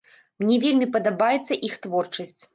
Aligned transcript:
Мне 0.43 0.55
вельмі 0.63 0.87
падабаецца 0.95 1.61
іх 1.69 1.79
творчасць. 1.87 2.39